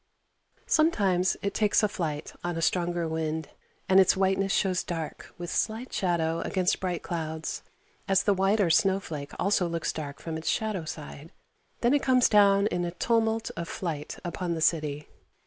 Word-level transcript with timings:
Sometimes 0.65 1.37
it 1.43 1.53
takes 1.53 1.83
a 1.83 1.87
flight 1.87 2.33
on 2.43 2.57
a 2.57 2.61
stronger 2.63 3.07
wind, 3.07 3.49
and 3.87 3.99
its 3.99 4.17
whiteness 4.17 4.51
shows 4.51 4.83
dark 4.83 5.31
with 5.37 5.51
slight 5.51 5.93
shadow 5.93 6.41
against 6.41 6.79
bright 6.79 7.03
clouds, 7.03 7.61
as 8.07 8.23
the 8.23 8.33
whiter 8.33 8.71
snow 8.71 8.99
flake 8.99 9.31
also 9.37 9.67
looks 9.69 9.93
dark 9.93 10.19
from 10.19 10.37
its 10.37 10.49
shadow 10.49 10.85
side. 10.85 11.31
Then 11.81 11.93
it 11.93 12.01
comes 12.01 12.29
down 12.29 12.65
in 12.65 12.83
a 12.83 12.89
tumult 12.89 13.51
of 13.55 13.67
flight 13.69 14.17
upon 14.25 14.55
the 14.55 14.59
city. 14.61 15.07